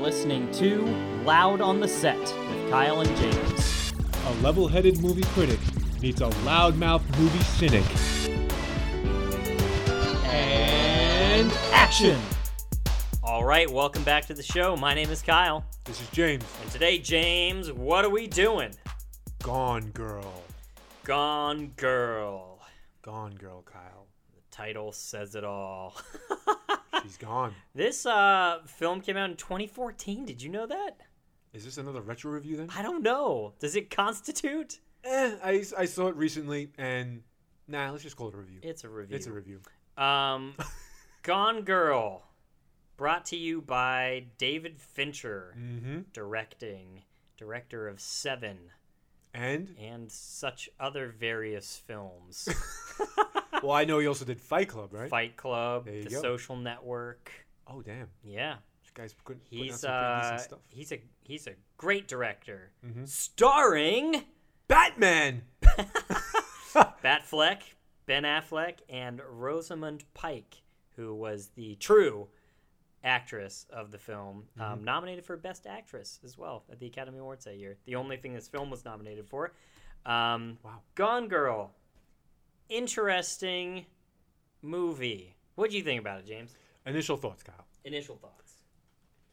[0.00, 0.86] listening to
[1.24, 3.92] Loud on the Set with Kyle and James.
[4.24, 5.60] A level headed movie critic
[6.00, 7.84] meets a loudmouth movie cynic.
[10.24, 12.18] And action!
[13.22, 14.74] All right, welcome back to the show.
[14.74, 15.66] My name is Kyle.
[15.84, 16.44] This is James.
[16.62, 18.70] And today, James, what are we doing?
[19.42, 20.42] Gone Girl.
[21.04, 22.58] Gone Girl.
[23.02, 24.06] Gone Girl, Kyle.
[24.34, 25.94] The title says it all.
[27.02, 27.54] She's gone.
[27.74, 30.24] this uh, film came out in 2014.
[30.26, 30.96] Did you know that?
[31.52, 32.68] Is this another retro review then?
[32.76, 33.54] I don't know.
[33.58, 34.80] Does it constitute?
[35.04, 37.22] Eh, I, I saw it recently and
[37.66, 38.58] nah, let's just call it a review.
[38.62, 39.16] It's a review.
[39.16, 39.60] It's a review.
[39.96, 40.54] Um,
[41.22, 42.22] Gone Girl,
[42.96, 46.00] brought to you by David Fincher, Mm-hmm.
[46.12, 47.02] directing,
[47.36, 48.58] director of Seven
[49.34, 52.48] And and such other various films.
[53.62, 55.08] well, I know he also did Fight Club, right?
[55.10, 56.20] Fight Club, The go.
[56.22, 57.30] Social Network.
[57.66, 60.58] Oh damn, Yeah, this guy's out he's some uh, stuff.
[60.68, 63.08] he's a he's a great director, Mhm.
[63.08, 64.24] starring
[64.68, 65.42] Batman.
[67.02, 67.62] Batfleck,
[68.06, 70.62] Ben Affleck, and Rosamund Pike,
[70.96, 72.28] who was the true
[73.02, 74.72] actress of the film, Mm-hmm.
[74.72, 77.78] um, nominated for Best Actress as well at the Academy Awards that year.
[77.86, 79.52] The only thing this film was nominated for.
[80.06, 80.80] Um, Wow.
[80.94, 81.72] Gone Girl.
[82.70, 83.84] Interesting
[84.62, 85.34] movie.
[85.56, 86.54] What do you think about it, James?
[86.86, 87.66] Initial thoughts, Kyle.
[87.84, 88.52] Initial thoughts.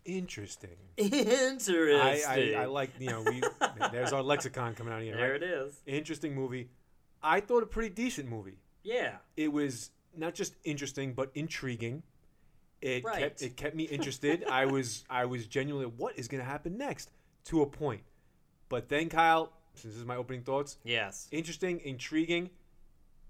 [0.06, 0.76] Interesting.
[0.98, 1.96] Interesting.
[1.96, 3.42] I, I, I like you know we
[3.92, 5.16] there's our lexicon coming out here.
[5.16, 5.44] there Right?
[5.44, 5.82] it is.
[5.86, 6.70] Interesting movie.
[7.22, 8.58] I thought a pretty decent movie.
[8.84, 9.18] Yeah.
[9.36, 12.04] It was not just interesting but intriguing.
[12.82, 13.20] It Right.
[13.20, 14.46] kept it kept me interested.
[14.46, 17.12] I was I was genuinely what is going to happen next
[17.46, 18.02] to a point.
[18.70, 21.28] But then Kyle, since this is my opening thoughts, Yes.
[21.32, 22.50] interesting, intriguing,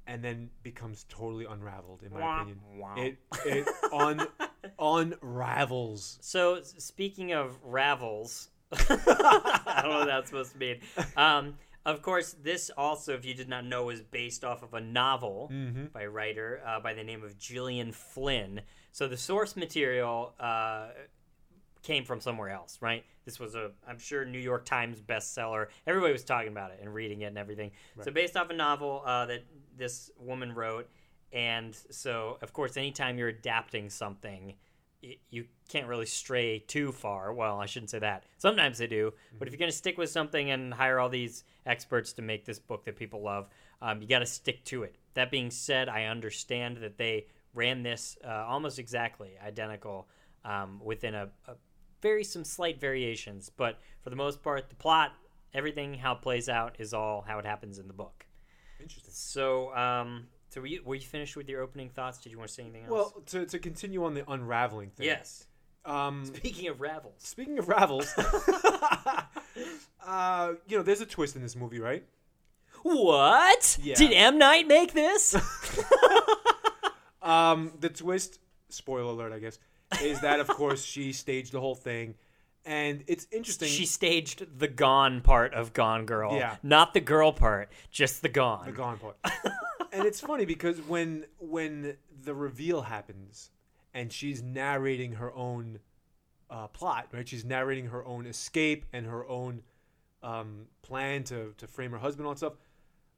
[0.08, 2.60] and then becomes totally unraveled in my Wah, opinion.
[2.78, 2.96] wah.
[2.96, 4.26] It it un
[4.80, 6.18] unravels.
[6.22, 10.80] So speaking of ravels, I don't know what that's supposed to mean.
[11.17, 14.82] Um, of course, this also, if you did not know, is based off of a
[14.82, 15.86] novel Mm-hmm.
[15.94, 18.62] by a writer uh, by the name of Gillian Flynn.
[18.92, 20.88] So the source material uh,
[21.84, 23.06] came from somewhere else, right?
[23.23, 25.67] This was a, I'm sure, New York Times bestseller.
[25.86, 27.72] Everybody was talking about it and reading it and everything.
[28.04, 29.44] So based off a novel uh, that
[29.77, 30.89] this woman wrote,
[31.32, 34.55] and so of course, anytime you're adapting something,
[35.30, 37.32] you can't really stray too far.
[37.33, 38.23] Well, I shouldn't say that.
[38.37, 41.43] Sometimes they do, but if you're going to stick with something and hire all these
[41.66, 43.48] experts to make this book that people love,
[43.82, 44.95] um, you got to stick to it.
[45.14, 50.08] That being said, I understand that they ran this uh, almost exactly identical
[50.45, 51.54] um, within a, a
[52.02, 55.14] very some slight variations, but for the most part, the plot,
[55.54, 58.27] everything how it plays out is all how it happens in the book.
[58.80, 59.11] Interesting.
[59.14, 62.20] So, um, so were you, were you finished with your opening thoughts?
[62.20, 62.92] Did you want to say anything else?
[62.92, 65.05] Well, to, to continue on the unraveling thing.
[65.08, 65.45] yes.
[65.86, 68.14] Um, Speaking of ravels, speaking of ravels,
[70.05, 72.04] uh, you know, there's a twist in this movie, right?
[72.83, 73.95] what Yeah.
[73.95, 75.36] did M Night make this?
[77.21, 78.39] Um, the twist,
[78.70, 79.60] spoiler alert, I guess,
[80.02, 82.16] is that of course she staged the whole thing,
[82.67, 83.67] and it's interesting.
[83.70, 86.58] she staged the gone part of Gone Girl, Yeah.
[86.61, 88.66] not the girl part, just the gone.
[88.66, 89.17] the gone part,
[89.92, 93.50] and it's funny because when when the reveal happens,
[93.94, 95.80] and she's narrating her own
[96.50, 97.28] uh, plot, right?
[97.28, 99.61] She's narrating her own escape and her own
[100.22, 102.54] um, plan to to frame her husband on stuff.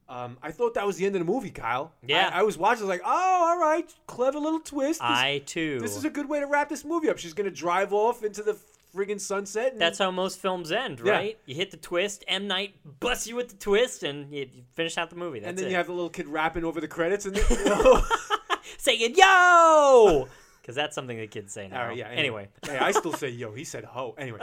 [0.08, 1.92] Um, I thought that was the end of the movie, Kyle.
[2.02, 2.32] Yeah.
[2.34, 5.00] I, I was watching, I was like, oh, all right, clever little twist.
[5.02, 5.80] This- I too.
[5.80, 7.20] This is a good way to wrap this movie up.
[7.20, 8.58] She's gonna drive off into the
[8.96, 9.74] friggin' sunset.
[9.74, 11.12] And That's how most films end, Yeah.
[11.12, 11.40] right?
[11.46, 14.98] You hit the twist, M Night busts you with the twist, and you, you finish
[14.98, 15.40] out the movie.
[15.40, 15.70] That's and then it.
[15.72, 17.38] you have the little kid rapping over the credits, and
[18.78, 20.28] saying "Yo,"
[20.62, 21.82] because that's something the kids say now.
[21.82, 22.08] all right, yeah.
[22.10, 23.54] Anyway, hey, I still say yo.
[23.54, 24.16] He said ho.
[24.18, 24.40] Anyway,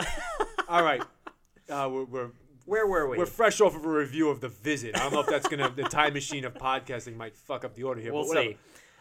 [0.68, 1.02] all right.
[1.68, 2.30] Uh, we're, we're
[2.64, 3.18] where were we?
[3.18, 4.96] we're fresh off of a review of the visit.
[4.96, 7.84] I don't know if that's gonna the time machine of podcasting might fuck up the
[7.84, 8.12] order here.
[8.12, 8.48] We'll but whatever.
[8.50, 8.56] see.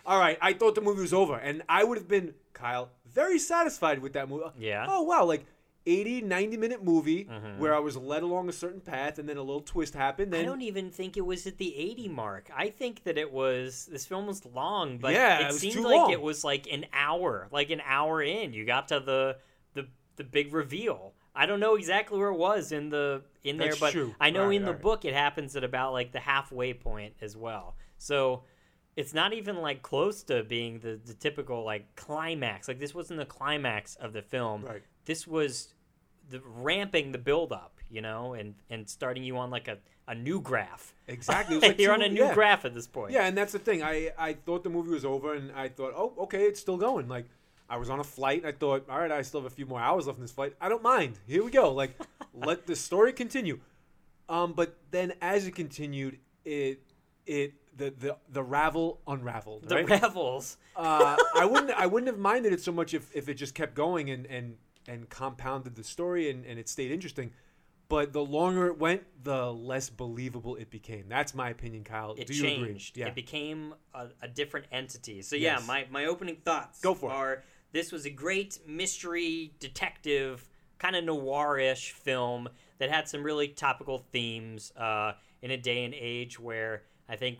[0.05, 3.40] All right, I thought the movie was over, and I would have been Kyle very
[3.40, 4.46] satisfied with that movie.
[4.57, 4.85] Yeah.
[4.87, 5.46] Oh wow, like
[5.87, 7.59] 80, 90 minute movie Mhm.
[7.59, 10.34] where I was led along a certain path, and then a little twist happened.
[10.34, 12.49] Then I don't even think it was at the 80 mark.
[12.55, 15.96] I think that it was this film was long, but Yeah, it, it seemed like
[15.97, 16.11] long.
[16.11, 18.53] it was like an hour, like an hour in.
[18.53, 19.37] You got to the
[19.73, 21.13] the the big reveal.
[21.37, 24.16] I don't know exactly where it was in the in there, That's but true.
[24.19, 27.35] I know Alright, in the book it happens at about like the halfway point as
[27.37, 27.75] well.
[27.97, 28.43] So
[28.95, 32.67] it's not even like close to being the, the typical like climax.
[32.67, 34.63] Like this wasn't the climax of the film.
[34.63, 34.81] Right.
[35.05, 35.73] This was
[36.29, 39.77] the ramping the build up, you know, and and starting you on like a,
[40.07, 40.93] a new graph.
[41.07, 41.57] Exactly.
[41.61, 42.33] Like You're two- on a new yeah.
[42.33, 43.11] graph at this point.
[43.11, 43.83] Yeah, and that's the thing.
[43.83, 47.07] I I thought the movie was over, and I thought, oh, okay, it's still going.
[47.07, 47.25] Like,
[47.69, 49.65] I was on a flight and I thought, all right, I still have a few
[49.65, 50.53] more hours left in this flight.
[50.61, 51.19] I don't mind.
[51.27, 51.73] Here we go.
[51.73, 51.99] Like,
[52.33, 53.59] let the story continue.
[54.29, 56.79] Um, but then as it continued, it
[57.25, 59.67] it the the the ravel unraveled.
[59.67, 59.89] The right?
[59.89, 60.57] Ravels.
[60.75, 63.75] uh, I wouldn't I wouldn't have minded it so much if, if it just kept
[63.75, 64.55] going and, and,
[64.87, 67.31] and compounded the story and, and it stayed interesting.
[67.87, 71.05] But the longer it went, the less believable it became.
[71.07, 72.16] That's my opinion, Kyle.
[72.17, 72.93] It Do you changed.
[72.95, 73.03] agree?
[73.03, 73.09] Yeah.
[73.09, 75.21] It became a, a different entity.
[75.21, 75.67] So yeah, Yes.
[75.67, 77.13] my, my opening thoughts Go for it.
[77.13, 77.43] are
[77.73, 80.49] this was a great mystery detective
[80.79, 82.49] kind of noirish film
[82.79, 85.13] that had some really topical themes uh,
[85.43, 87.40] in a day and age where I think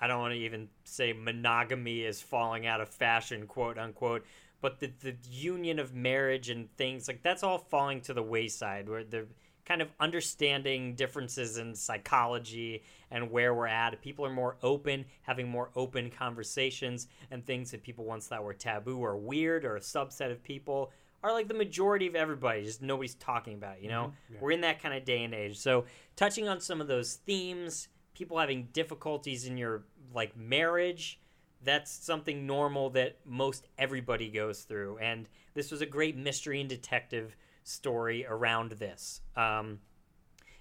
[0.00, 4.24] I don't want to even say monogamy is falling out of fashion, quote unquote,
[4.60, 8.88] but the the union of marriage and things like that's all falling to the wayside
[8.88, 9.26] where they're
[9.66, 14.00] kind of understanding differences in psychology and where we're at.
[14.00, 18.54] People are more open, having more open conversations, and things that people once thought were
[18.54, 20.92] taboo or weird or a subset of people
[21.22, 22.62] are like the majority of everybody.
[22.62, 24.04] Just nobody's talking about it, you know?
[24.04, 24.34] Mm-hmm.
[24.34, 24.38] Yeah.
[24.40, 25.58] We're in that kind of day and age.
[25.58, 29.84] So, touching on some of those themes, people having difficulties in your
[30.14, 31.20] like marriage,
[31.62, 34.98] that's something normal that most everybody goes through.
[34.98, 39.20] And this was a great mystery and detective story around this.
[39.36, 39.80] Um,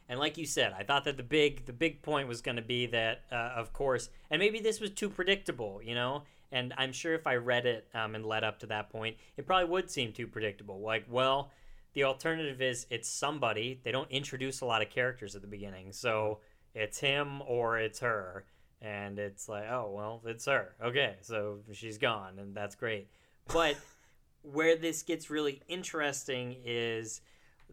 [0.10, 2.62] and like you said, I thought that the big the big point was going to
[2.62, 6.24] be that, uh, of course, and maybe this was too predictable, you know.
[6.52, 9.48] And I'm sure if I read it um, and led up to that point, it
[9.48, 10.80] probably would seem too predictable.
[10.80, 11.52] Like, well,
[11.94, 13.80] the alternative is it's somebody.
[13.84, 16.40] They don't introduce a lot of characters at the beginning, so
[16.76, 18.46] it's him or it's her,
[18.82, 20.76] and it's like, oh well, it's her.
[20.84, 23.08] Okay, so she's gone, and that's great.
[23.48, 23.78] But
[24.44, 27.22] where this gets really interesting is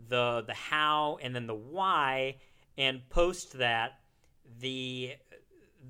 [0.08, 2.36] the the how and then the why
[2.78, 4.00] and post that
[4.60, 5.14] the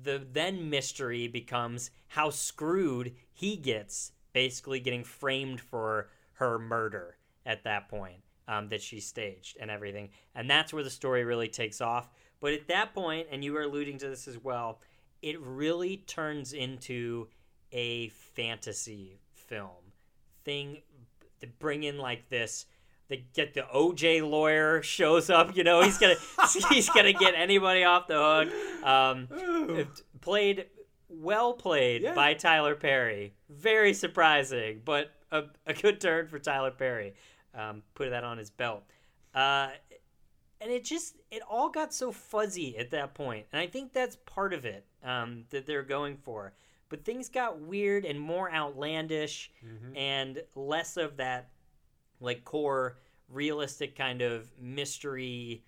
[0.03, 7.63] the then mystery becomes how screwed he gets basically getting framed for her murder at
[7.63, 11.79] that point um, that she staged and everything and that's where the story really takes
[11.79, 12.09] off
[12.43, 14.79] but at that point and you were alluding to this as well
[15.23, 17.27] it really turns into
[17.71, 19.93] a fantasy film
[20.43, 20.77] thing
[21.39, 22.65] to bring in like this
[23.09, 25.57] they get the OJ lawyer shows up.
[25.57, 26.15] You know, he's gonna
[26.69, 28.85] he's gonna get anybody off the hook.
[28.85, 29.87] Um,
[30.21, 30.67] played
[31.09, 32.15] well played Yeah.
[32.15, 33.33] by Tyler Perry.
[33.49, 37.13] Very surprising, but a, a good turn for Tyler Perry.
[37.53, 38.83] Um, put that on his belt.
[39.35, 39.69] Uh,
[40.63, 44.15] and it just it all got so fuzzy at that point, and I think that's
[44.25, 46.53] part of it um, that they're going for.
[46.89, 49.97] But things got weird and more outlandish, Mhm.
[49.97, 51.49] and less of that
[52.19, 52.97] like core
[53.29, 55.63] realistic kind of mystery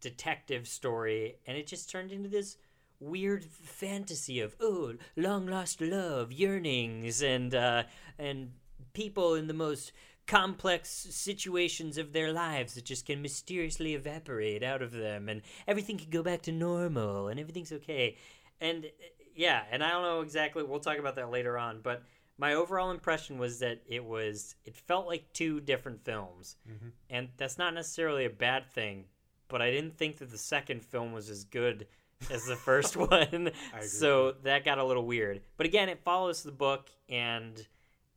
[0.00, 2.56] detective story and it just turned into this
[2.98, 7.82] weird fantasy of oh long lost love yearnings and uh
[8.18, 8.52] and
[8.94, 9.92] people in the most
[10.32, 15.98] complex situations of their lives that just can mysteriously evaporate out of them and everything
[15.98, 18.16] can go back to normal and everything's okay.
[18.60, 18.86] And
[19.34, 22.02] yeah and i don't know exactly we'll talk about that later on but
[22.36, 26.56] my overall impression was that it was it felt like two different films.
[26.68, 26.92] Mhm.
[27.08, 29.06] and that's not necessarily a bad thing
[29.48, 31.86] but i didn't think that the second film was as good
[32.30, 33.50] as the first one.
[33.80, 35.40] So that got a little weird.
[35.56, 37.54] But again it follows the book and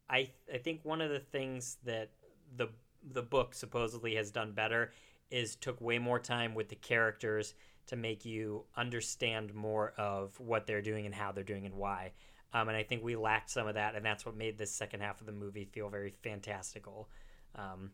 [0.10, 2.10] i i think one of the things that
[2.58, 2.68] the
[3.12, 4.92] the book supposedly has done better
[5.32, 7.54] is took way more time with the characters
[7.88, 12.12] to make you understand more of what they're doing and how they're doing and why
[12.56, 15.02] um, and I think we lacked some of that, and that's what made this second
[15.02, 17.10] half of the movie feel very fantastical.
[17.54, 17.92] Um,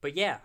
[0.00, 0.38] but yeah,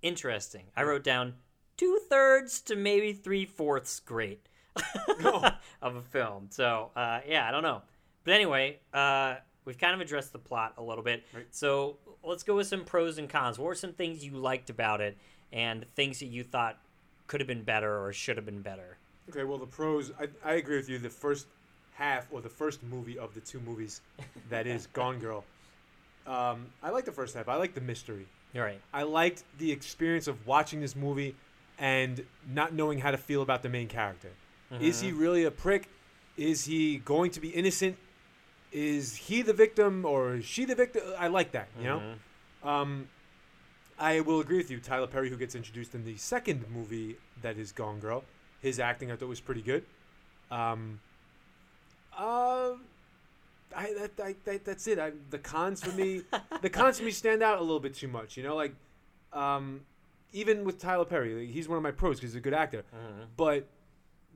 [0.00, 0.64] interesting.
[0.74, 1.34] I wrote down
[1.76, 4.48] two thirds to maybe three fourths great
[5.22, 5.50] Oh.
[5.82, 6.48] of a film.
[6.50, 7.82] So uh, yeah, I don't know.
[8.26, 11.24] But anyway, uh, we've kind of addressed the plot a little bit.
[11.32, 11.46] Right.
[11.52, 13.56] So let's go with some pros and cons.
[13.58, 15.16] What were some things you liked about it,
[15.52, 16.76] and things that you thought
[17.28, 18.98] could have been better or should have been better?
[19.30, 20.98] Okay, well, the pros, I, I agree with you.
[20.98, 21.46] The first
[21.94, 24.00] half or the first movie of the two movies
[24.50, 25.44] that is Gone Girl,
[26.26, 27.48] um, I like the first half.
[27.48, 28.26] I like the mystery.
[28.52, 28.80] You're right.
[28.92, 31.36] I liked the experience of watching this movie
[31.78, 34.30] and not knowing how to feel about the main character.
[34.80, 35.88] Is he really a prick?
[36.36, 37.96] Is he going to be innocent?
[38.72, 41.02] Is he the victim or is she the victim?
[41.18, 42.02] I like that, you know?
[42.64, 42.68] Mhm.
[42.68, 43.08] Um,
[43.98, 44.80] I will agree with you.
[44.80, 48.24] Tyler Perry, who gets introduced in the second movie that is Gone Girl,
[48.60, 49.84] his acting I thought was pretty good.
[50.50, 51.00] Um,
[52.16, 52.72] uh,
[53.74, 54.98] I, that, I, that, that's it.
[54.98, 56.22] I, the cons for me,
[56.62, 58.36] the cons for me stand out a little bit too much.
[58.36, 58.74] You know, like
[59.32, 59.82] um,
[60.32, 62.84] even with Tyler Perry, like, he's one of my pros because he's a good actor.
[62.94, 63.26] Mhm.
[63.36, 63.66] But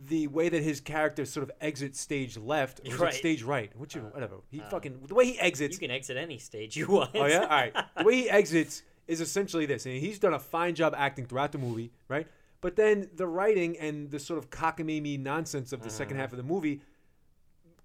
[0.02, 3.12] the way that his character sort of exits stage left, or Right.
[3.14, 4.36] stage right, which whatever.
[4.50, 5.74] He uh, fucking the way he exits.
[5.74, 7.10] You can exit any stage you want.
[7.14, 7.74] Oh yeah, all right.
[7.98, 11.52] The way he exits is essentially this, and he's done a fine job acting throughout
[11.52, 12.26] the movie, right?
[12.62, 16.36] But then the writing and the sort of cockamamie nonsense of the second half of
[16.36, 16.80] the movie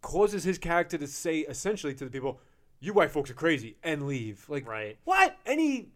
[0.01, 2.39] causes his character to say essentially to the people,
[2.79, 4.45] "You white folks are crazy," and leave.
[4.50, 4.98] Like Right.
[5.03, 5.38] what?
[5.45, 5.89] Any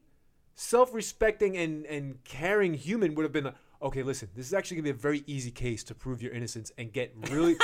[0.55, 4.83] self-respecting and and caring human would have been like, "Okay, listen, this is actually gonna
[4.85, 7.55] be a very easy case to prove your innocence and get really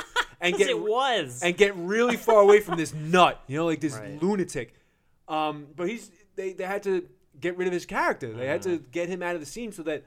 [0.42, 1.42] and get it was.
[1.44, 4.22] and get really far away from this nut, you know, like this Right.
[4.22, 4.74] lunatic.
[5.28, 7.08] Um, but he's they, they had to
[7.40, 8.32] get rid of his character.
[8.34, 8.78] They had Mm-hmm.
[8.78, 10.04] to get him out of the scene so that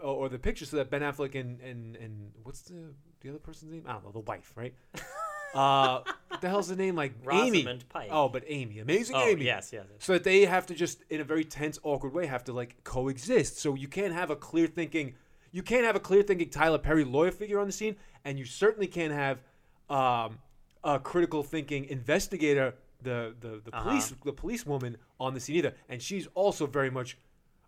[0.00, 3.72] or, the picture so that Ben Affleck and and and what's the the other person's
[3.72, 3.84] name?
[3.86, 4.74] I don't know, the wife, right?
[5.54, 6.94] uh, what the hell's the name?
[6.94, 7.64] Like Amy.
[7.88, 8.08] Pike.
[8.10, 9.44] Oh, but Amy, amazing oh Amy.
[9.46, 9.86] yes, yes.
[9.90, 10.04] yes.
[10.04, 12.82] So that they have to just, in a very tense, awkward way, have to like
[12.84, 13.58] coexist.
[13.58, 15.14] So you can't have a clear thinking,
[15.56, 18.44] you can't have a clear thinking Tyler Perry lawyer figure on the scene, and you
[18.44, 19.38] certainly can't have
[19.88, 20.38] um,
[20.82, 23.82] a critical thinking investigator, the the, the Uh-huh.
[23.84, 25.74] police the police woman on the scene either.
[25.88, 27.16] And she's also very much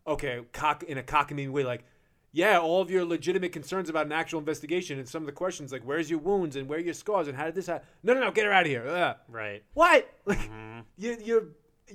[0.06, 1.84] okay, cock in a cockamamie way, like.
[2.32, 5.72] Yeah, all of your legitimate concerns about an actual investigation and some of the questions
[5.72, 7.86] like where's your wounds and where are your scars and how did this happen?
[8.02, 8.86] No, no, no, get her out of here.
[8.86, 9.16] Ugh.
[9.28, 9.62] Right.
[9.72, 10.06] What?
[10.26, 10.80] Like Mm-hmm.
[10.98, 11.44] you're you're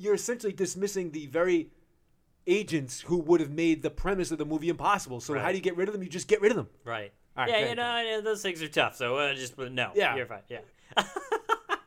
[0.01, 1.69] you're essentially dismissing the very
[2.47, 5.19] agents who would have made the premise of the movie impossible.
[5.21, 6.03] So how do you get rid of them?
[6.03, 6.67] You just get rid of them.
[6.83, 7.11] Right.
[7.37, 8.97] Right, yeah, you know, those things are tough.
[8.97, 9.91] So uh, just no.
[9.95, 10.15] Yeah.
[10.17, 10.41] You're fine.
[10.49, 10.59] Yeah.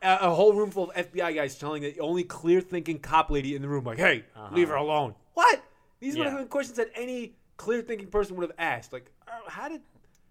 [0.01, 3.61] A, whole room full of FBI guys telling the only clear thinking cop lady in
[3.63, 5.63] the room, like, "Hey, leave her alone." What?
[5.99, 6.25] These Uh-huh.
[6.25, 6.33] Yeah.
[6.35, 8.93] were the questions that any clear thinking person would have asked.
[8.93, 9.81] Like, uh, how did?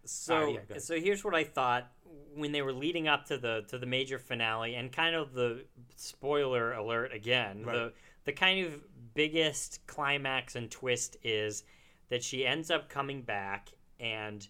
[0.05, 1.91] So, yeah, so here's what I thought
[2.37, 5.65] when they were leading up to the to the major finale, and kind of the
[5.97, 7.65] spoiler alert again.
[7.65, 7.73] Right.
[7.75, 7.93] The
[8.27, 8.81] the kind of
[9.15, 11.65] biggest climax and twist is
[12.11, 14.47] that she ends up coming back and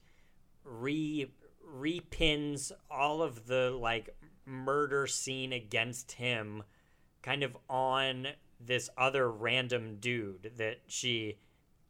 [0.64, 1.30] re
[1.66, 4.14] repins all of the like
[4.46, 6.62] murder scene against him
[7.22, 8.28] kind of on
[8.60, 11.38] this other random dude that she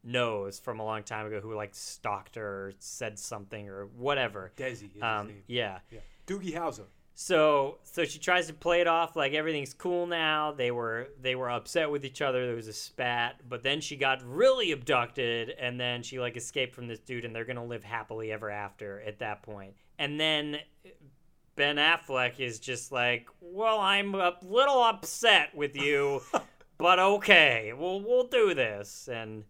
[0.02, 4.52] knows from a long time ago who like stalked her or said something or whatever.
[4.56, 5.42] Desi is his Um, name.
[5.46, 5.78] yeah.
[5.90, 6.00] Yeah.
[6.26, 6.86] Doogie Howser.
[7.14, 10.50] So so she tries to play it off like everything's cool now.
[10.52, 12.44] They were they were upset with each other.
[12.44, 16.74] There was a spat, but then she got really abducted and then she like escaped
[16.74, 19.74] from this dude and they're going to live happily ever after at that point.
[19.96, 20.58] And then
[21.54, 26.20] Ben Affleck is just like, "Well, I'm a little upset with you,
[26.78, 27.72] but okay.
[27.76, 29.44] We'll we'll do this." And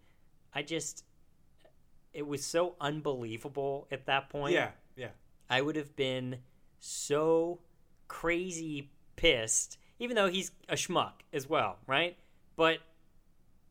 [0.52, 1.04] I just
[2.12, 4.52] it was so unbelievable at that point.
[4.52, 5.08] Yeah, yeah.
[5.48, 6.40] I would have been
[6.84, 7.60] so
[8.08, 12.16] crazy pissed, even though he's a schmuck as well, right?
[12.56, 12.78] But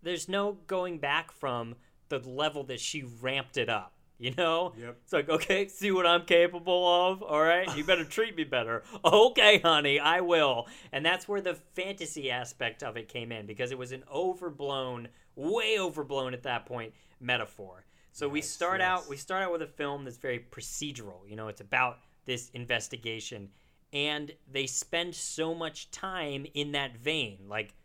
[0.02, 1.76] there's no going back from
[2.10, 3.94] the level that she ramped it up.
[4.20, 4.74] You know?
[4.80, 4.98] Yep.
[5.04, 7.22] It's like, okay, see what I'm capable of?
[7.22, 8.84] All right, you better treat me better.
[9.04, 10.68] Okay, honey, I will.
[10.94, 15.10] And that's where the fantasy aspect of it came in because it was an overblown,
[15.36, 17.84] way overblown at that point metaphor.
[18.14, 18.88] So we start yes.
[18.88, 21.28] out we start out with a film that's very procedural.
[21.28, 23.50] You know, it's about this investigation,
[23.92, 27.76] and they spend so much time in that vein, like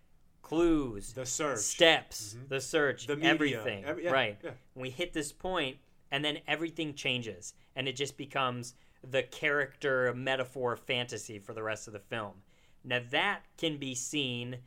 [0.43, 1.59] clues, The search.
[1.59, 3.85] steps, the search, The media, everything.
[3.85, 4.39] every- yeah, right.
[4.43, 4.51] yeah.
[4.75, 5.79] We hit this point,
[6.11, 11.87] and then everything changes, and it just becomes the character metaphor fantasy for the rest
[11.87, 12.43] of the film.
[12.85, 14.59] Now that can be seen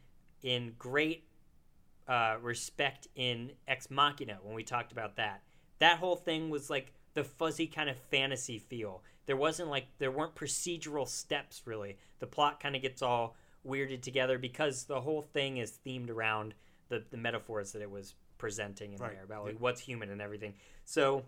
[0.43, 1.27] in great
[2.07, 5.41] uh, respect in Ex Machina when we talked about that.
[5.79, 9.01] That whole thing was like the fuzzy kind of fantasy feel.
[9.31, 11.97] There wasn't like there weren't procedural steps really.
[12.19, 16.53] The plot kind of gets all weirded together because the whole thing is themed around
[16.89, 19.13] the the metaphors that it was presenting in Right.
[19.13, 20.55] there about like what's human and everything.
[20.83, 21.23] So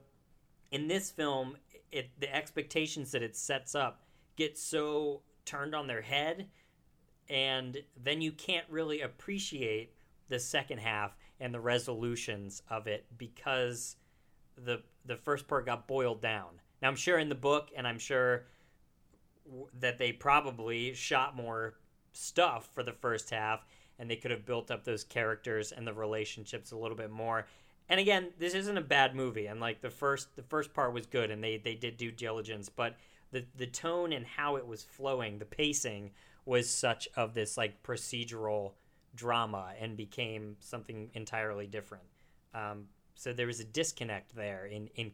[0.69, 1.55] in this film,
[1.93, 4.03] it the expectations that it sets up
[4.35, 6.49] get so turned on their head
[7.29, 9.93] and then you can't really appreciate
[10.27, 13.95] the second half and the resolutions of it because
[14.57, 16.59] the the first part got boiled down.
[16.83, 18.43] Now I'm sure in the book, and I'm sure
[19.79, 21.75] that they probably shot more
[22.11, 23.65] stuff for the first half,
[23.97, 27.47] and they could have built up those characters and the relationships a little bit more.
[27.87, 31.05] And again, this isn't a bad movie, and like the first the first part was
[31.05, 32.97] good, and they they did due diligence, but
[33.31, 36.11] the the tone and how it was flowing, the pacing
[36.45, 38.73] was such of this like procedural
[39.15, 42.03] drama and became something entirely different.
[42.53, 45.13] Um, so there was a disconnect there in in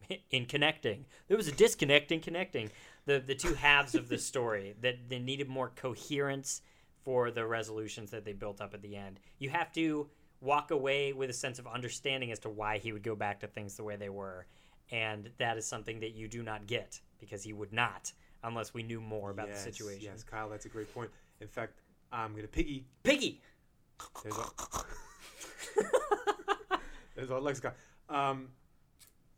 [0.30, 1.04] in connecting.
[1.28, 2.70] There was a disconnect in connecting
[3.06, 6.62] the the two halves of the story that they needed more coherence
[7.04, 9.20] for the resolutions that they built up at the end.
[9.38, 10.08] You have to
[10.40, 13.46] walk away with a sense of understanding as to why he would go back to
[13.46, 14.46] things the way they were.
[14.90, 18.12] and that is something that you do not get because he would not
[18.44, 20.08] unless we knew more about yes, the situation.
[20.12, 21.10] Yes, Kyle, that's a great point.
[21.40, 21.80] In fact,
[22.12, 22.86] I'm gonna piggy.
[23.02, 23.40] Piggy.
[24.22, 24.50] There's our,
[27.16, 27.72] there's our lexicon.
[28.08, 28.48] Um,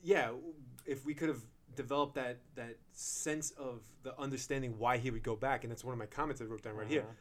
[0.03, 0.31] yeah,
[0.87, 1.43] if we could have
[1.77, 5.93] developed that that sense of the understanding why he would go back, and that's one
[5.93, 7.03] of my comments I wrote down right here.
[7.03, 7.13] Uh-huh.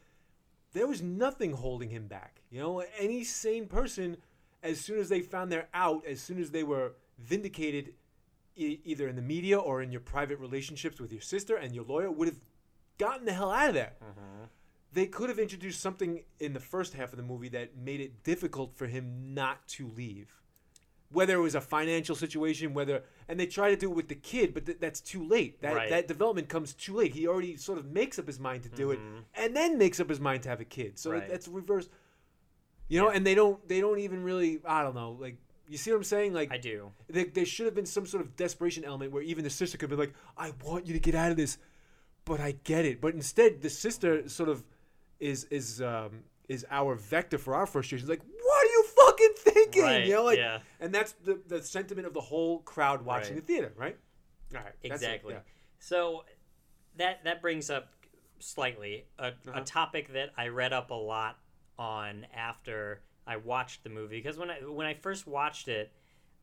[0.72, 2.42] There was nothing holding him back.
[2.50, 4.16] You know, any sane person,
[4.62, 7.94] as soon as they found their out, as soon as they were vindicated,
[8.56, 11.84] e- either in the media or in your private relationships with your sister and your
[11.84, 12.40] lawyer, would have
[12.98, 14.46] gotten the hell out of there Uh-huh.
[14.92, 18.22] they could have introduced something in the first half of the movie that made it
[18.22, 20.39] difficult for him not to leave.
[21.12, 24.14] Whether it was a financial situation, whether and they try to do it with the
[24.14, 25.60] kid, but th- that's too late.
[25.60, 25.90] That Right.
[25.90, 27.14] that development comes too late.
[27.14, 29.24] He already sort of makes up his mind to do it, Mhm.
[29.34, 30.98] and then makes up his mind to have a kid.
[30.98, 31.28] So Right.
[31.28, 31.88] that's reverse.
[32.88, 33.16] You know, Yeah.
[33.16, 35.36] and they don't they don't even really I don't know like
[35.68, 36.92] you see what I'm saying like I do.
[37.08, 39.88] there, there should have been some sort of desperation element where even the sister could
[39.90, 41.58] be like, I want you to get out of this,
[42.24, 43.00] but I get it.
[43.00, 44.64] But instead, the sister sort of
[45.20, 48.08] is is um, is our vector for our frustrations.
[48.10, 49.82] Like, what are you fucking thinking?
[49.82, 50.58] Right, You know, like, yeah.
[50.80, 53.46] and that's the, the sentiment of the whole crowd watching Right.
[53.46, 53.96] the theater, right?
[54.54, 55.34] All right, Exactly.
[55.34, 55.40] yeah.
[55.78, 56.24] So
[56.96, 57.88] that that brings up
[58.38, 59.60] slightly a, Uh-huh.
[59.60, 61.38] a topic that I read up a lot
[61.78, 65.92] on after I watched the movie because when I when I first watched it,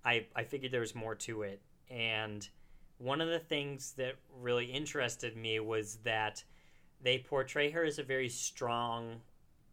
[0.05, 2.47] I I figured there was more to it, and
[2.99, 6.43] one of the things that really interested me was that
[7.01, 9.21] they portray her as a very strong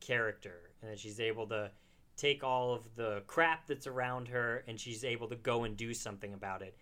[0.00, 1.70] character and that she's able to
[2.16, 5.92] take all of the crap that's around her and she's able to go and do
[5.94, 6.76] something about it.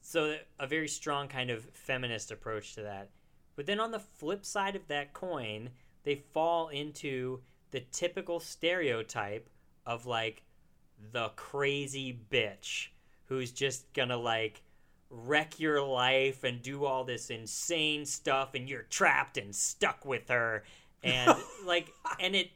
[0.00, 3.10] So a very strong kind of feminist approach to that.
[3.56, 5.70] But then on the flip side of that coin
[6.04, 9.48] they fall into the typical stereotype
[9.86, 10.42] of like
[11.12, 12.88] the crazy bitch
[13.26, 14.62] who's just gonna like
[15.10, 20.28] wreck your life and do all this insane stuff and you're trapped and stuck with
[20.28, 20.64] her.
[21.02, 21.34] And
[21.64, 22.50] like and it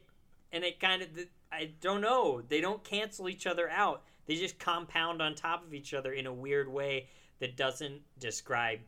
[0.51, 1.09] and it kind of
[1.51, 5.73] i don't know they don't cancel each other out they just compound on top of
[5.73, 7.07] each other in a weird way
[7.39, 8.79] that doesn't describe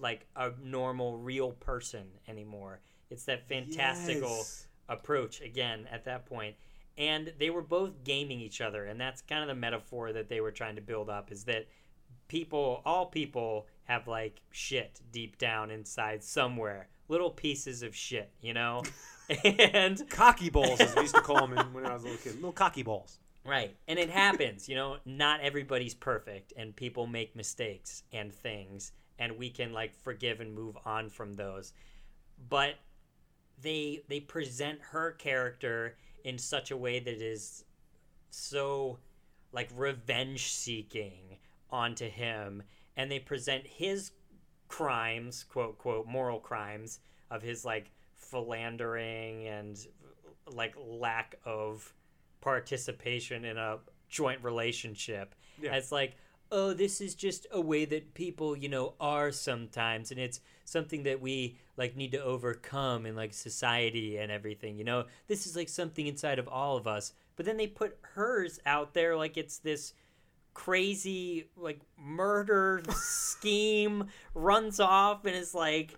[0.00, 4.66] like a normal real person anymore it's that fantastical Yes.
[4.88, 6.38] approach again at that point.
[6.38, 6.56] point
[6.96, 10.40] and they were both gaming each other and that's kind of the metaphor that they
[10.40, 11.66] were trying to build up is that
[12.28, 18.54] people all people have like shit deep down inside somewhere little pieces of shit you
[18.54, 18.82] know
[19.44, 22.34] and Cocky balls, as we used to call them when I was a little kid.
[22.36, 23.18] Little cocky balls.
[23.44, 23.76] Right.
[23.86, 29.36] And it happens, you know, not everybody's perfect and people make mistakes and things and
[29.36, 31.72] we can like forgive and move on from those.
[32.48, 32.74] But
[33.60, 37.64] they they present her character in such a way that is
[38.30, 38.98] so
[39.52, 41.38] like revenge seeking
[41.70, 42.62] onto him
[42.96, 44.10] and they present his
[44.68, 47.00] crimes, quote quote moral crimes
[47.30, 49.78] of his like philandering and
[50.46, 51.92] like lack of
[52.40, 53.78] participation in a
[54.08, 55.34] joint relationship.
[55.60, 55.72] Yeah.
[55.72, 56.16] as like
[56.52, 61.02] oh this is just a way that people you know are sometimes and it's something
[61.02, 65.04] that we like need to overcome in like society and everything you know?
[65.26, 67.12] This is like something inside of all of us.
[67.36, 69.94] But then they put hers out there like it's this
[70.58, 75.94] crazy like murder scheme runs off and is like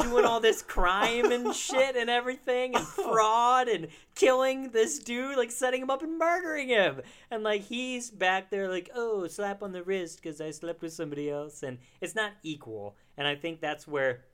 [0.00, 5.50] doing all this crime and shit and everything and fraud and killing this dude like
[5.50, 7.02] setting him up and murdering him.
[7.30, 10.94] And like he's back there like oh slap on the wrist because i slept with
[10.94, 11.62] somebody else.
[11.62, 12.96] And it's not equal.
[13.18, 14.24] And i think that's where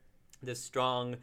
[0.40, 1.16] the strong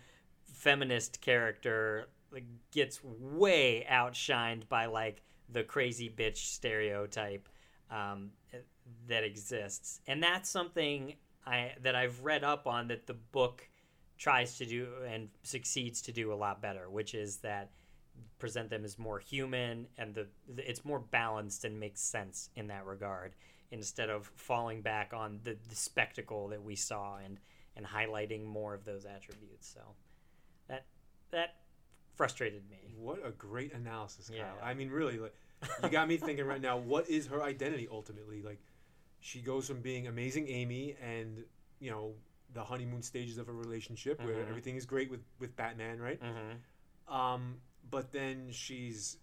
[0.44, 7.48] feminist character like gets way outshined by like the crazy bitch stereotype
[7.92, 8.32] um,
[9.08, 13.68] that exists, and that's something I that I've read up on that the book
[14.18, 17.72] tries to do and succeeds to do a lot better, which is that
[18.38, 22.86] present them as more human and the, it's more balanced and makes sense in that
[22.86, 23.34] regard
[23.72, 27.40] instead of falling back on the, the spectacle that we saw and
[27.76, 29.72] and highlighting more of those attributes.
[29.74, 29.80] So
[30.68, 30.86] that
[31.32, 31.56] that
[32.16, 32.94] frustrated me.
[32.98, 34.38] What a great analysis, Kyle.
[34.38, 34.66] Yeah.
[34.66, 35.34] I mean, really, like,
[35.84, 36.78] you got me thinking right now.
[36.78, 38.42] What is her identity ultimately?
[38.42, 38.60] Like,
[39.20, 41.44] she goes from being amazing Amy and
[41.80, 42.14] you know
[42.54, 44.50] the honeymoon stages of a relationship where Mhm.
[44.50, 46.20] everything is great with with Batman, right?
[46.22, 47.14] Mm-hmm.
[47.14, 47.58] Um,
[47.90, 49.18] but then she's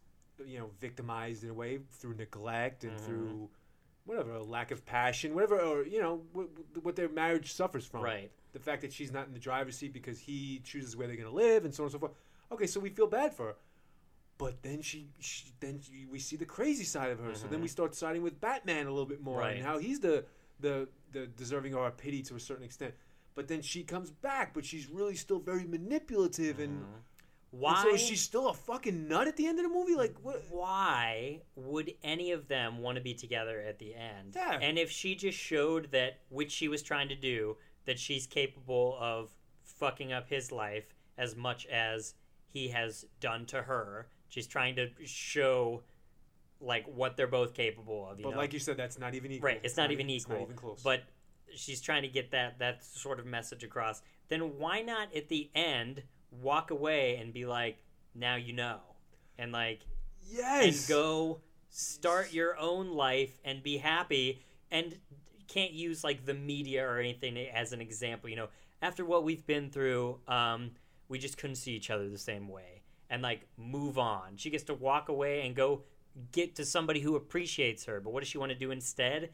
[0.45, 3.01] you know victimized in a way through neglect and Mhm.
[3.01, 3.51] through
[4.05, 6.49] whatever a lack of passion, whatever, or you know what,
[6.83, 8.03] what their marriage suffers from.
[8.03, 8.31] Right.
[8.53, 11.29] The fact that she's not in the driver's seat because he chooses where they're going
[11.29, 12.13] to live and so on and so forth.
[12.53, 13.57] Okay, so we feel bad for her.
[14.39, 17.35] But then she, she then she, we see the crazy side of her.
[17.35, 17.73] So then we mm-hmm.
[17.73, 19.57] start siding with Batman a little bit more Right.
[19.57, 20.25] and how he's the
[20.61, 22.95] the the deserving of our pity to a certain extent.
[23.35, 26.81] But then she comes back, but she's really still very manipulative and.
[26.81, 26.95] Mm-hmm.
[27.53, 27.83] and Why?
[27.83, 29.95] so is she still a fucking nut at the end of the movie?
[29.95, 30.43] Like what?
[30.51, 34.35] why would any of them want to be together at the end?
[34.35, 34.59] Yeah.
[34.61, 38.99] And if she just showed that, which she was trying to do, that she's capable
[39.01, 39.31] of
[39.63, 42.15] fucking up his life as much as
[42.47, 45.83] he has done to her, she's trying to show
[46.61, 48.19] like what they're both capable of.
[48.19, 48.37] You But know?
[48.37, 49.47] like you said, that's not even equal.
[49.47, 50.37] right, it's not, even It's equal.
[50.37, 50.83] not even close.
[50.83, 51.05] But
[51.55, 54.03] she's trying to get that that sort of message across.
[54.29, 57.79] Then why not at the end walk away and be like,
[58.15, 58.81] now you know,
[59.39, 59.81] and like
[60.31, 64.99] yes, and go start your own life and be happy and
[65.49, 68.49] can't use like the media or anything as an example you know
[68.83, 70.71] after what we've been through um,
[71.09, 72.76] we just couldn't see each other the same way
[73.11, 75.83] and like move on she gets to walk away and go
[76.33, 79.31] get to somebody who appreciates her but what does she want to do instead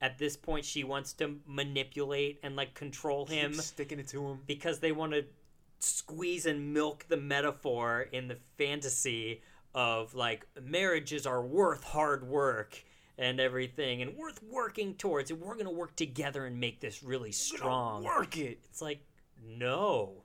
[0.00, 4.24] at this point she wants to manipulate and like control Keep him sticking it to
[4.28, 4.38] him.
[4.46, 5.24] because they want to
[5.78, 9.42] squeeze and milk the metaphor in the fantasy
[9.74, 12.82] of like marriages are worth hard work
[13.18, 17.02] and everything and worth working towards and we're going to work together and make this
[17.02, 18.04] really strong.
[18.04, 18.58] Work it.
[18.68, 19.00] It's like
[19.44, 20.24] no.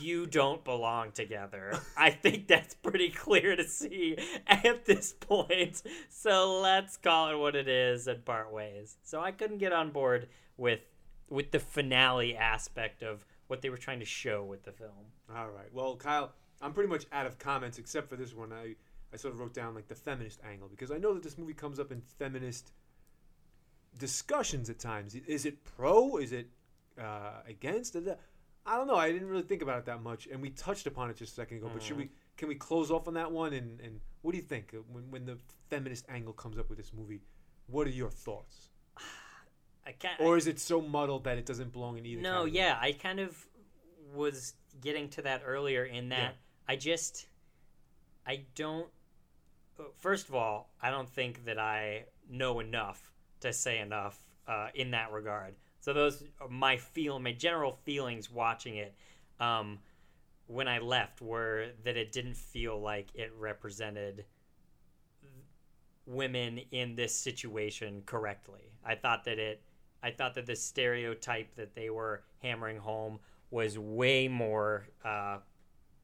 [0.00, 1.78] You don't belong together.
[1.96, 5.82] I think that's pretty clear to see at this point.
[6.08, 8.96] So let's call it what it is and part ways.
[9.02, 10.80] So I couldn't get on board with
[11.28, 14.90] with the finale aspect of what they were trying to show with the film.
[15.34, 15.72] All right.
[15.72, 18.52] Well, Kyle, I'm pretty much out of comments except for this one.
[18.52, 18.74] I,
[19.12, 21.54] I sort of wrote down like the feminist angle because I know that this movie
[21.54, 22.72] comes up in feminist
[23.98, 25.14] discussions at times.
[25.14, 26.16] Is it pro?
[26.16, 26.48] Is it
[27.00, 27.96] uh, against?
[28.66, 28.96] I don't know.
[28.96, 31.34] I didn't really think about it that much, and we touched upon it just a
[31.36, 31.70] second ago.
[31.72, 32.10] But should we?
[32.36, 33.52] Can we close off on that one?
[33.52, 36.78] And, and what do you think uh, when when the feminist angle comes up with
[36.78, 37.20] this movie?
[37.66, 38.68] What are your thoughts?
[39.86, 42.20] I can't, Or is it so muddled that it doesn't belong in either?
[42.20, 42.52] No, category?
[42.52, 43.46] yeah, I kind of
[44.14, 46.30] was getting to that earlier in that Yeah.
[46.68, 47.26] I just
[48.26, 48.88] I don't
[49.78, 54.68] uh, first of all, I don't think that I know enough to say enough uh,
[54.74, 55.54] in that regard.
[55.80, 58.94] So those are my feel my general feelings watching it
[59.38, 59.78] um,
[60.46, 64.24] when I left were that it didn't feel like it represented
[66.06, 68.72] women in this situation correctly.
[68.84, 69.62] I thought that it
[70.02, 75.38] I thought that the stereotype that they were hammering home was way more uh,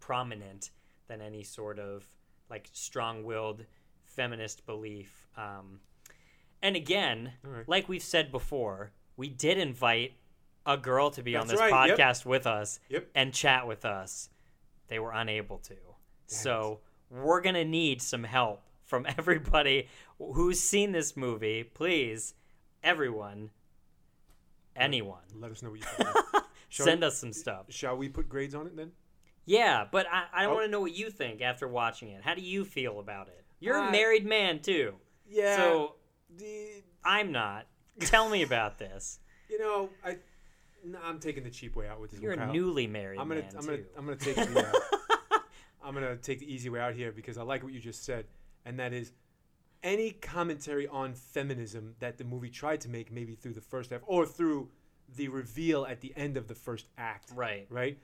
[0.00, 0.70] prominent
[1.08, 2.04] than any sort of
[2.50, 3.64] like strong-willed
[4.04, 5.26] feminist belief.
[5.36, 5.80] Um,
[6.62, 7.68] and again, right.
[7.68, 10.12] like we've said before, we did invite
[10.64, 11.98] a girl to be on this right, yep.
[11.98, 13.08] podcast with us Yep.
[13.14, 14.28] and chat with us.
[14.88, 15.74] They were unable to.
[16.26, 21.62] So we're going to need some help from everybody who's seen this movie.
[21.64, 22.34] Please,
[22.82, 23.50] everyone,
[24.74, 26.08] anyone, Let us know what you think.
[26.70, 27.66] Send us some stuff.
[27.68, 28.92] Shall we put grades on it then?
[29.44, 30.54] Yeah, but I, I Oh.
[30.54, 32.22] want to know what you think after watching it.
[32.22, 33.44] How do you feel about it?
[33.60, 34.94] You're a married man, too.
[35.28, 35.56] Yeah.
[35.56, 35.94] So
[36.36, 37.66] the, I'm not.
[38.00, 39.20] Tell me about this.
[39.48, 40.18] you know, I,
[40.84, 42.20] no, I'm taking the cheap way out with this.
[42.20, 43.86] You're one, a newly married I'm gonna, man, I'm gonna, too.
[43.96, 45.38] I'm gonna take the, uh,
[45.84, 48.26] I'm gonna take the easy way out here because I like what you just said,
[48.64, 49.12] and that is
[49.82, 54.00] any commentary on feminism that the movie tried to make, maybe through the first half
[54.06, 54.68] or through
[55.14, 57.66] the reveal at the end of the first act, right.
[57.70, 57.98] right,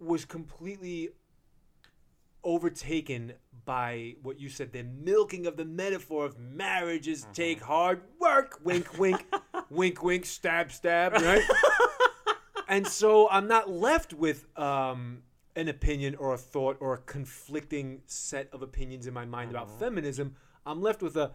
[0.00, 1.10] was completely
[2.44, 3.32] overtaken
[3.64, 8.98] by what you said the milking of the metaphor of marriages take hard work wink
[8.98, 9.24] wink
[9.70, 11.42] wink wink stab stab right
[12.68, 15.22] and so i'm not left with um,
[15.56, 19.70] an opinion or a thought or a conflicting set of opinions in my mind about
[19.78, 20.34] feminism
[20.66, 21.30] i'm left with a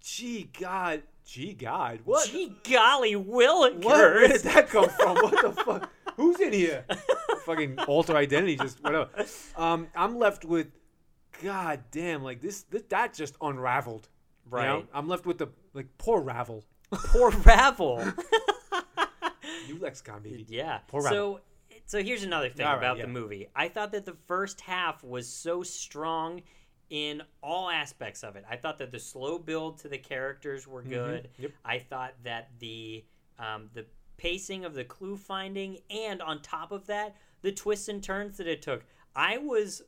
[0.00, 3.84] gee god gee god what Gee golly, Willikers.
[3.84, 5.16] Where did that come from?
[5.16, 5.90] What the fuck?
[6.16, 6.84] Who's in here?
[7.48, 9.08] Fucking alter identity, just whatever.
[9.56, 10.68] Um, I'm left with,
[11.42, 14.08] god damn, like this, this that just unraveled.
[14.44, 14.74] you know?
[14.74, 14.86] Right.
[14.92, 16.64] I'm left with the like poor ravel.
[16.90, 18.04] Poor Ravel.
[19.66, 20.46] New lexicon, baby.
[20.48, 20.78] Yeah.
[20.88, 21.40] Poor so
[21.86, 23.06] so here's another thing right, about yeah.
[23.06, 23.48] the movie.
[23.56, 26.42] I thought that the first half was so strong
[26.90, 28.44] in all aspects of it.
[28.50, 31.28] I thought that the slow build to the characters were good.
[31.32, 31.42] Mm-hmm.
[31.42, 31.52] Yep.
[31.64, 33.04] I thought that the
[33.38, 38.02] um, the pacing of the clue finding and on top of that, the twists and
[38.02, 38.84] turns that it took.
[39.14, 39.82] I was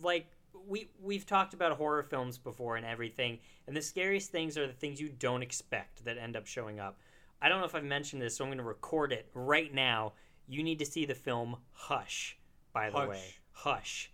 [0.00, 0.26] like
[0.66, 4.72] we we've talked about horror films before and everything, and the scariest things are the
[4.72, 6.98] things you don't expect that end up showing up.
[7.42, 10.14] I don't know if I've mentioned this, so I'm going to record it right now.
[10.46, 12.38] You need to see the film Hush,
[12.72, 13.08] by the Hush.
[13.08, 13.34] way.
[13.52, 14.10] Hush.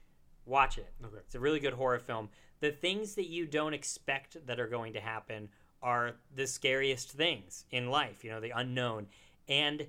[0.46, 0.92] Watch it.
[1.04, 1.16] Okay.
[1.18, 2.28] It's a really good horror film.
[2.60, 5.48] The things that you don't expect that are going to happen
[5.82, 9.06] are the scariest things in life, you know, the unknown.
[9.48, 9.86] And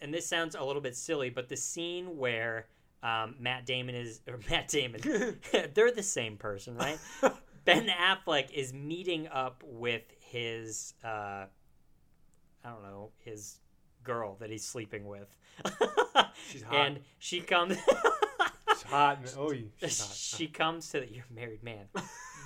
[0.00, 2.66] and this sounds a little bit silly, but the scene where
[3.02, 5.00] um, Matt Damon is or Matt Damon,
[5.74, 6.98] they're the same person, right?
[7.64, 11.46] ben Affleck is meeting up with his uh,
[12.64, 13.60] I don't know his
[14.04, 15.28] girl that he's sleeping with.
[16.50, 16.74] She's hot.
[16.74, 17.76] and she comes.
[17.76, 19.18] She's hot.
[19.18, 20.14] And, oh, she's hot.
[20.14, 21.86] she comes to the, you're a married man.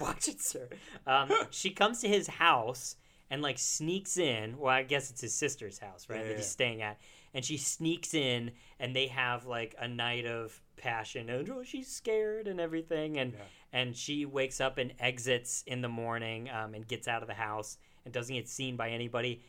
[0.00, 0.68] Watch it, sir.
[1.06, 2.96] Um, she comes to his house
[3.30, 4.58] and like sneaks in.
[4.58, 6.20] Well, I guess it's his sister's house, right?
[6.20, 6.98] Yeah, that he's staying at.
[7.34, 11.30] And she sneaks in, and they have like a night of passion.
[11.30, 13.18] And oh, she's scared and everything.
[13.18, 13.38] And Yeah.
[13.72, 17.34] and she wakes up and exits in the morning um, and gets out of the
[17.34, 19.42] house and doesn't get seen by anybody.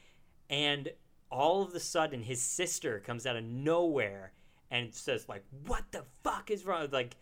[0.50, 0.92] And
[1.30, 4.32] all of a sudden, his sister comes out of nowhere
[4.72, 7.16] and says like, "What the fuck is wrong?" Like,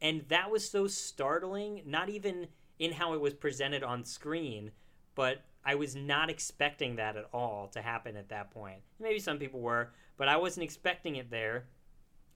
[0.00, 1.82] and that was so startling.
[1.84, 2.48] Not even
[2.78, 4.70] in how it was presented on screen,
[5.14, 8.82] but I was not expecting that at all to happen at that point.
[9.00, 11.64] Maybe some people were, but I wasn't expecting it there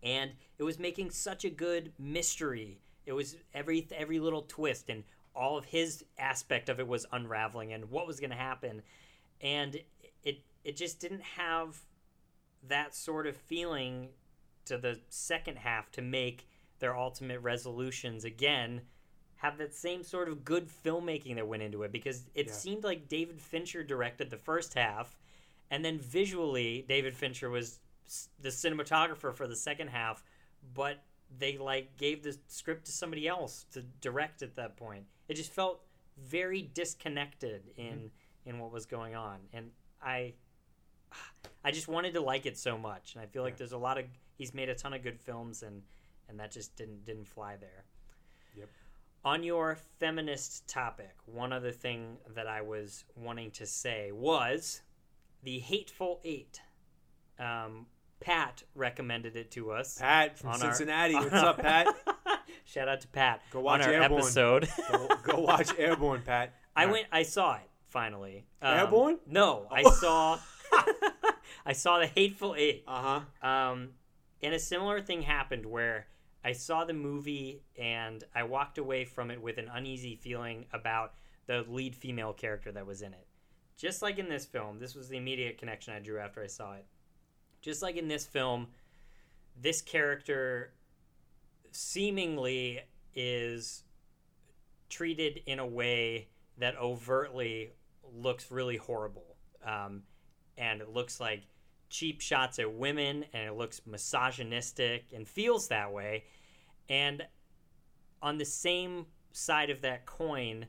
[0.02, 2.80] and it was making such a good mystery.
[3.06, 7.72] It was every every little twist and all of his aspect of it was unraveling
[7.72, 8.82] and what was going to happen,
[9.40, 9.80] and
[10.22, 11.78] it it just didn't have
[12.68, 14.08] that sort of feeling
[14.66, 16.46] to the second half to make
[16.78, 18.82] their ultimate resolutions again
[19.36, 22.52] have that same sort of good filmmaking that went into it because it Yeah.
[22.52, 25.18] seemed like David Fincher directed the first half
[25.70, 27.78] and then visually David Fincher was
[28.40, 30.24] the cinematographer for the second half
[30.74, 31.02] but
[31.38, 35.04] they like gave the script to somebody else to direct at that point.
[35.28, 35.80] It just felt
[36.18, 38.06] very disconnected in mm-hmm.
[38.48, 39.38] in what was going on.
[39.52, 39.70] And
[40.02, 40.34] i
[41.64, 43.14] i just wanted to like it so much.
[43.14, 43.58] And i feel like Yeah.
[43.58, 44.04] there's a lot of
[44.36, 45.82] he's made a ton of good films and
[46.28, 47.84] and that just didn't didn't fly there.
[48.56, 48.68] Yep.
[49.24, 54.82] on your feminist topic one other thing that i was wanting to say was
[55.42, 56.60] the hateful eight
[57.38, 57.86] um,
[58.20, 61.14] pat recommended it to us Pat from on our- Cincinnati.
[61.16, 61.88] What's up, Pat?
[62.64, 64.12] shout out to pat Go watch Airborne.
[64.20, 66.54] episode go, go watch Airborne, Pat.
[66.76, 66.92] I right.
[66.92, 67.06] went.
[67.12, 68.46] I saw it finally.
[68.62, 69.18] Um, Airborne?
[69.26, 69.90] No, I Oh.
[69.90, 70.38] saw.
[71.66, 72.84] I saw the Hateful Eight.
[72.86, 73.48] Uh huh.
[73.48, 73.88] Um,
[74.42, 76.06] and a similar thing happened where
[76.44, 81.14] I saw the movie and I walked away from it with an uneasy feeling about
[81.46, 83.26] the lead female character that was in it.
[83.80, 86.74] Just like in this film, this was the immediate connection I drew after I saw
[86.74, 86.84] it.
[87.62, 88.66] Just like in this film,
[89.58, 90.74] this character
[91.72, 92.80] seemingly
[93.14, 93.84] is
[94.90, 97.70] treated in a way that overtly
[98.14, 99.36] looks really horrible.
[99.64, 100.02] Um,
[100.58, 101.44] and it looks like
[101.88, 106.24] cheap shots at women and it looks misogynistic and feels that way.
[106.90, 107.26] And
[108.20, 110.66] on the same side of that coin,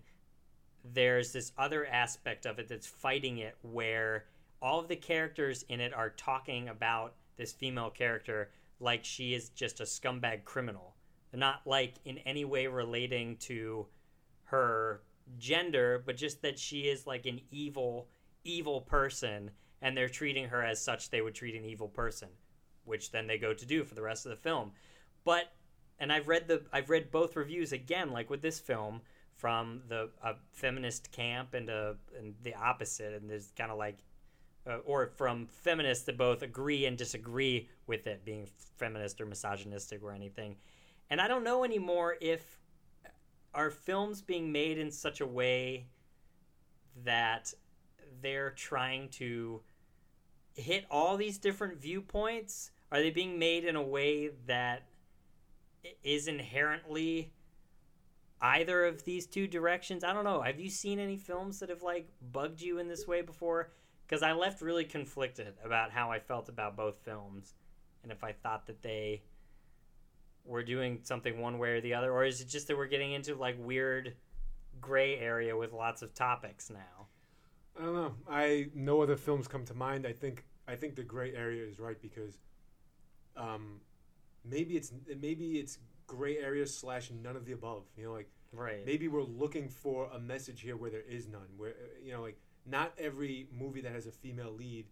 [0.83, 4.25] there's this other aspect of it that's fighting it where
[4.61, 9.49] all of the characters in it are talking about this female character like she is
[9.49, 10.95] just a scumbag criminal.
[11.31, 13.87] They're not like in any way relating to
[14.45, 15.01] her
[15.37, 18.09] gender, but just that she is like an evil,
[18.43, 22.29] evil person, and they're treating her as such they would treat an evil person,
[22.85, 24.71] which then they go to do for the rest of the film.
[25.23, 25.53] But
[25.99, 29.01] and I've read the I've read both reviews again, like with this film
[29.41, 33.97] from the uh, feminist camp and uh, and the opposite, and there's kind of like.
[34.67, 40.03] Uh, or from feminists that both agree and disagree with it being feminist or misogynistic
[40.03, 40.55] or anything.
[41.09, 42.59] And I don't know anymore if
[43.55, 45.87] are films being made in such a way
[47.03, 47.51] that
[48.21, 49.61] they're trying to
[50.55, 52.71] hit all these different viewpoints?
[52.91, 54.83] Are they being made in a way that
[56.03, 57.33] is inherently
[58.41, 60.03] either of these two directions?
[60.03, 60.41] I don't know.
[60.41, 63.71] Have you seen any films that have like bugged you in this way before?
[64.07, 67.53] Because I left really conflicted about how I felt about both films
[68.03, 69.21] and if I thought that they
[70.43, 73.13] were doing something one way or the other, or is it just that we're getting
[73.13, 74.15] into like weird
[74.79, 77.07] gray area with lots of topics now?
[77.79, 78.13] I don't know.
[78.29, 80.05] I no other films come to mind.
[80.05, 82.39] I think I think the gray area is right because,
[83.37, 83.79] um,
[84.43, 85.77] maybe it's maybe it's
[86.11, 87.83] gray area slash none of the above.
[87.97, 88.85] You know, like Right.
[88.85, 91.47] maybe we're looking for a message here where there is none.
[91.55, 94.87] Where uh, you know, like not every movie that has a female lead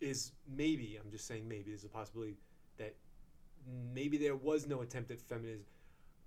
[0.00, 0.98] is maybe.
[1.02, 2.36] I'm just saying maybe there's a possibility
[2.78, 2.94] that
[3.94, 5.66] maybe there was no attempt at feminism.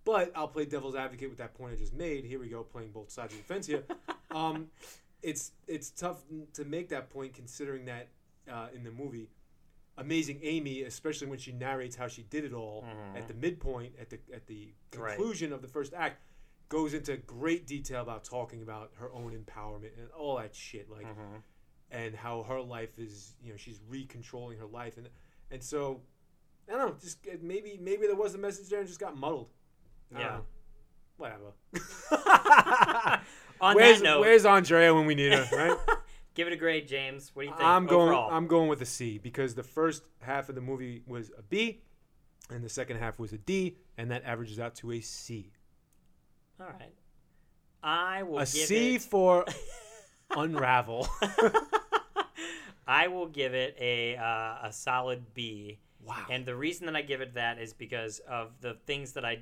[0.05, 2.23] But I'll play devil's advocate with that point I just made.
[2.23, 3.83] Here we go, playing both sides of the fence here.
[4.31, 4.67] um,
[5.23, 8.07] it's it's tough to make that point considering that
[8.51, 9.27] uh, in the movie,
[9.99, 13.17] Amazing Amy, especially when she narrates how she did it all Mhm.
[13.17, 15.15] at the midpoint, at the at the Right.
[15.15, 16.21] conclusion of the first act,
[16.69, 21.05] goes into great detail about talking about her own empowerment and all that shit, like,
[21.07, 21.41] Mhm.
[21.91, 25.09] and how her life is, you know, she's recontrolling her life, and
[25.51, 26.01] and so,
[26.67, 29.49] I don't know, just maybe maybe there was a message there and just got muddled.
[30.11, 30.41] Yeah.
[31.17, 31.53] Whatever.
[33.61, 35.47] On where's that note, Where's Andrea when we need her?
[35.51, 35.77] Right.
[36.39, 37.31] give it a grade, James.
[37.33, 38.07] What do you think I'm going.
[38.07, 38.31] overall?
[38.31, 41.81] I'm going with a C because the first half of the movie was a B,
[42.49, 45.51] and the second half was a D, and that averages out to a C.
[46.61, 46.93] All right.
[47.83, 49.01] I will a C it.
[49.01, 49.45] for
[50.31, 51.09] Unravel.
[52.87, 55.79] I will give it a uh, a solid B.
[56.05, 56.25] wow.
[56.29, 59.39] And the reason that I give it that is because of the things that I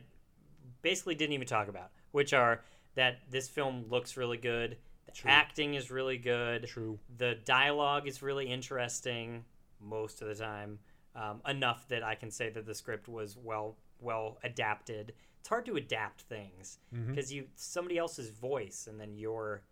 [0.82, 2.64] basically didn't even talk about, which are
[2.96, 4.78] that this film looks really good,
[5.18, 5.32] True.
[5.32, 7.00] acting is really good, True.
[7.18, 9.44] the dialogue is really interesting
[9.80, 10.80] most of the time,
[11.16, 15.14] um, enough that I can say that the script was well well adapted.
[15.40, 19.64] It's hard to adapt things because you somebody else's voice and then your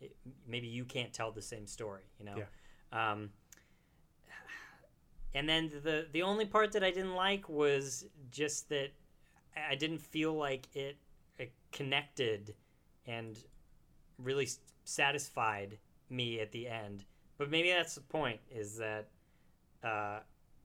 [0.00, 0.14] it,
[0.46, 2.36] maybe you can't tell the same story, you know.
[2.92, 3.30] Um,
[5.34, 8.90] and then the the only part that I didn't like was just that
[9.56, 10.96] I didn't feel like it,
[11.38, 12.54] it connected
[13.06, 13.38] and
[14.22, 14.48] really
[14.84, 15.78] satisfied
[16.08, 17.04] me at the end.
[17.38, 19.08] But maybe that's the point is that
[19.82, 20.20] uh,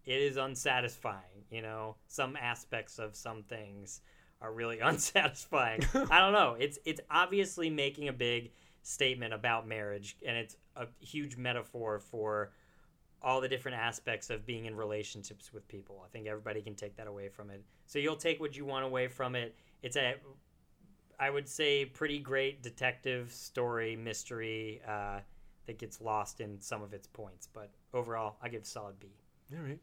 [0.05, 1.45] it is unsatisfying.
[1.49, 4.01] You know, some aspects of some things
[4.41, 5.85] are really unsatisfying.
[6.09, 6.55] I don't know.
[6.59, 8.51] It's it's obviously making a big
[8.83, 12.51] statement about marriage, and it's a huge metaphor for
[13.21, 16.03] all the different aspects of being in relationships with people.
[16.05, 17.63] I think everybody can take that away from it.
[17.87, 19.55] So you'll take what you want away from it.
[19.81, 20.15] It's a,
[21.19, 25.19] I would say, pretty great detective story mystery uh,
[25.65, 27.47] that gets lost in some of its points.
[27.51, 29.07] But overall, I give solid B.
[29.53, 29.79] All right.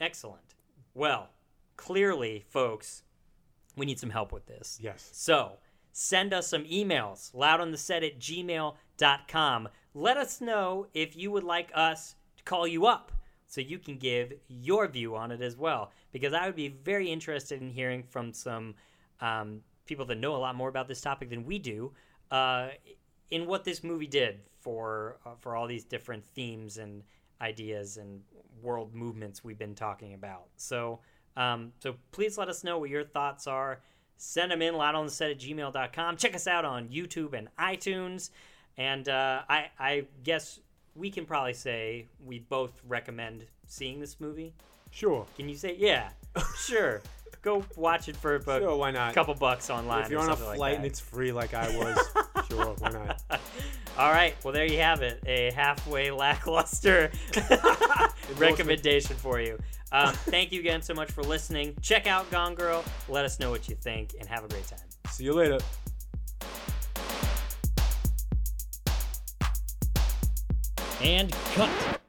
[0.00, 0.54] Excellent.
[0.94, 1.28] Well,
[1.76, 3.02] clearly, folks,
[3.76, 4.78] we need some help with this.
[4.80, 5.08] Yes.
[5.12, 5.58] So
[5.92, 9.68] send us some emails, loudontheset at gmail.com.
[9.94, 13.12] Let us know if you would like us to call you up
[13.46, 15.92] so you can give your view on it as well.
[16.12, 18.74] Because I would be very interested in hearing from some
[19.20, 21.92] um, people that know a lot more about this topic than we do
[22.30, 22.68] uh,
[23.30, 27.02] in what this movie did for, uh, for all these different themes and
[27.40, 28.22] ideas and
[28.62, 30.46] world movements we've been talking about.
[30.56, 31.00] So,
[31.36, 33.80] um, so please let us know what your thoughts are.
[34.16, 37.48] Send them in loud on the set at gmail.com check us out on youtube and
[37.58, 38.30] itunes.
[38.76, 40.60] And uh, I, I guess
[40.94, 44.54] we can probably say we both recommend seeing this movie.
[44.90, 45.26] Sure.
[45.36, 46.10] can you say yeah
[46.56, 47.02] sure
[47.44, 48.76] go watch it for a Sure.
[48.76, 49.14] Why not?
[49.14, 51.54] couple bucks online if you're or on a something like flight and it's free, like
[51.54, 51.98] I was,
[52.48, 52.74] sure.
[52.78, 53.22] Why not?
[53.96, 57.12] all right well there you have it a halfway lackluster
[58.38, 59.56] recommendation for you
[59.92, 63.52] um, thank you again so much for listening check out gone girl let us know
[63.52, 64.80] what you think and have a great time
[65.10, 65.58] See you later.
[71.00, 72.00] and cut